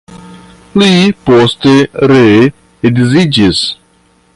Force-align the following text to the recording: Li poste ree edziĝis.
Li 0.83 0.87
poste 1.27 1.75
ree 2.13 2.51
edziĝis. 2.91 3.65